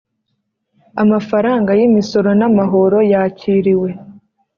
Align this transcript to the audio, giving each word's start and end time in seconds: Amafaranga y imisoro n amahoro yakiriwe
Amafaranga 1.03 1.71
y 1.79 1.81
imisoro 1.87 2.29
n 2.39 2.41
amahoro 2.49 2.97
yakiriwe 3.11 3.89